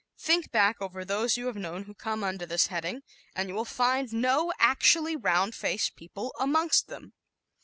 Think 0.17 0.49
back 0.49 0.77
over 0.81 1.05
those 1.05 1.37
you 1.37 1.45
have 1.45 1.55
known 1.55 1.83
who 1.83 1.93
come 1.93 2.23
under 2.23 2.47
this 2.47 2.65
heading 2.73 3.03
and 3.35 3.47
you 3.47 3.53
will 3.53 3.65
find 3.65 4.11
no 4.11 4.51
actually 4.57 5.15
round 5.15 5.53
faced 5.53 5.95
people 5.95 6.33
amongst 6.39 6.87
them. 6.87 7.13